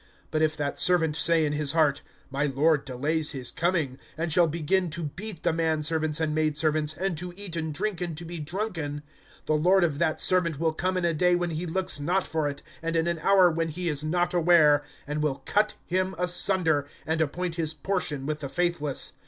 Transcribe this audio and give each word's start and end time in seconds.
(45)But 0.33 0.41
if 0.41 0.57
that 0.57 0.79
servant 0.79 1.15
say 1.15 1.45
in 1.45 1.53
his 1.53 1.73
heart: 1.73 2.01
My 2.31 2.47
lord 2.47 2.85
delays 2.85 3.33
his 3.33 3.51
coming; 3.51 3.99
and 4.17 4.33
shall 4.33 4.47
begin 4.47 4.89
to 4.89 5.03
beat 5.03 5.43
the 5.43 5.53
men 5.53 5.83
servants 5.83 6.19
and 6.19 6.33
maidservants, 6.33 6.95
and 6.97 7.15
to 7.19 7.35
eat 7.37 7.55
and 7.55 7.71
drink, 7.71 8.01
and 8.01 8.17
to 8.17 8.25
be 8.25 8.39
drunken; 8.39 9.03
(46)the 9.45 9.63
lord 9.63 9.83
of 9.83 9.99
that 9.99 10.19
servant 10.19 10.59
will 10.59 10.73
come 10.73 10.97
in 10.97 11.05
a 11.05 11.13
day 11.13 11.35
when 11.35 11.51
he 11.51 11.67
looks 11.67 11.99
not 11.99 12.25
for 12.25 12.49
it, 12.49 12.63
and 12.81 12.95
in 12.95 13.05
an 13.05 13.19
hour 13.19 13.51
when 13.51 13.69
he 13.69 13.89
is 13.89 14.03
not 14.03 14.33
aware, 14.33 14.81
and 15.05 15.21
will 15.21 15.43
cut 15.45 15.75
him 15.85 16.15
asunder, 16.17 16.87
and 17.05 17.21
appoint 17.21 17.53
his 17.53 17.75
portion 17.75 18.25
with 18.25 18.39
the 18.39 18.49
faithless. 18.49 19.13